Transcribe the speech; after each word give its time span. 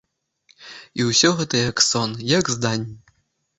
І 1.01 1.05
ўсё 1.09 1.29
гэта 1.43 1.55
як 1.69 1.85
сон, 1.91 2.17
як 2.39 2.53
здань. 2.57 2.87